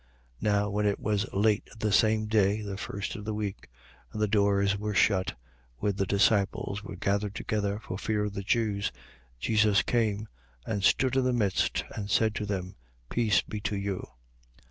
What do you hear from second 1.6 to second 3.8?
the same day, the first of the week,